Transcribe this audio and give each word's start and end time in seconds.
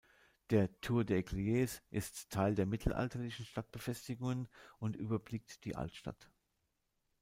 Der 0.49 0.81
„Tour 0.81 1.03
d’Eygliers“ 1.05 1.83
ist 1.91 2.31
Teil 2.31 2.55
der 2.55 2.65
mittelalterlichen 2.65 3.45
Stadtbefestigungen 3.45 4.47
und 4.79 4.95
überblickt 4.95 5.63
die 5.63 5.75
Altstadt. 5.75 6.31